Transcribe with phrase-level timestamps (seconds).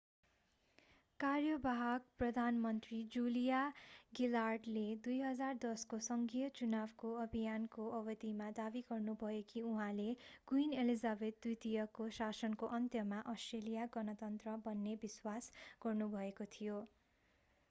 [1.19, 3.57] कार्यवाहक प्रधानमन्त्री जुलिया
[4.19, 10.07] गिलार्डले 2010 को संघीय चुनावको अभियानको अवधिमा दाबी गर्नुभयो कि उहाँले
[10.47, 15.51] क्विन एलिजाबेथ द्वितीयको शासनको अन्त्यमा अस्ट्रेलिया गणतन्त्र बन्ने विश्वास
[15.85, 16.81] गर्नुभएको थियो